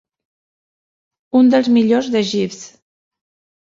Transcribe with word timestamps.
Un 1.43 1.53
dels 1.53 1.71
millors 1.79 2.13
de 2.19 2.27
Jeeves. 2.35 2.69